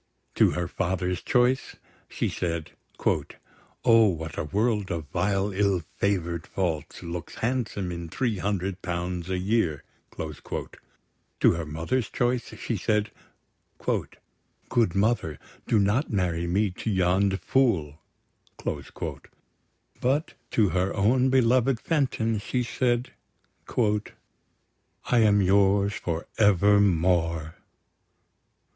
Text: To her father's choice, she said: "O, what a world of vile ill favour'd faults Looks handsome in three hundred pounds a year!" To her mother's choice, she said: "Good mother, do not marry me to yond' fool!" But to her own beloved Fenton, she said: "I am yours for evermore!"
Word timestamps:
To 0.33 0.49
her 0.57 0.67
father's 0.67 1.21
choice, 1.21 1.75
she 2.09 2.27
said: 2.27 2.71
"O, 3.85 4.07
what 4.07 4.35
a 4.35 4.45
world 4.45 4.89
of 4.89 5.05
vile 5.09 5.51
ill 5.51 5.81
favour'd 5.97 6.47
faults 6.47 7.03
Looks 7.03 7.35
handsome 7.35 7.91
in 7.91 8.09
three 8.09 8.39
hundred 8.39 8.81
pounds 8.81 9.29
a 9.29 9.37
year!" 9.37 9.83
To 10.17 11.51
her 11.51 11.65
mother's 11.67 12.09
choice, 12.09 12.45
she 12.57 12.77
said: 12.77 13.11
"Good 13.77 14.95
mother, 14.95 15.37
do 15.67 15.77
not 15.77 16.11
marry 16.11 16.47
me 16.47 16.71
to 16.71 16.89
yond' 16.89 17.39
fool!" 17.39 17.99
But 18.63 20.33
to 20.49 20.69
her 20.69 20.95
own 20.95 21.29
beloved 21.29 21.79
Fenton, 21.79 22.39
she 22.39 22.63
said: 22.63 23.11
"I 23.77 25.19
am 25.19 25.43
yours 25.43 25.93
for 25.93 26.25
evermore!" 26.39 27.53